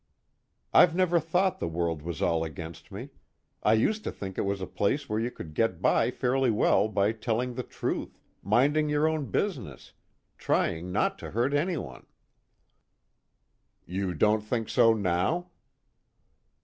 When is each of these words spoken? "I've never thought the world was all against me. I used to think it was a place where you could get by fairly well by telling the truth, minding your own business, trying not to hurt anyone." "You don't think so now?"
"I've 0.73 0.95
never 0.95 1.19
thought 1.19 1.59
the 1.59 1.67
world 1.67 2.01
was 2.01 2.23
all 2.23 2.43
against 2.43 2.91
me. 2.91 3.11
I 3.61 3.73
used 3.73 4.03
to 4.05 4.11
think 4.11 4.35
it 4.39 4.49
was 4.49 4.59
a 4.59 4.65
place 4.65 5.07
where 5.07 5.19
you 5.19 5.29
could 5.29 5.53
get 5.53 5.79
by 5.79 6.09
fairly 6.09 6.49
well 6.49 6.87
by 6.87 7.11
telling 7.11 7.53
the 7.53 7.61
truth, 7.61 8.19
minding 8.41 8.89
your 8.89 9.07
own 9.07 9.27
business, 9.29 9.93
trying 10.39 10.91
not 10.91 11.19
to 11.19 11.29
hurt 11.29 11.53
anyone." 11.53 12.07
"You 13.85 14.15
don't 14.15 14.41
think 14.41 14.69
so 14.69 14.91
now?" 14.95 15.51